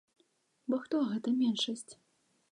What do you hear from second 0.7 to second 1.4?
Бо хто гэта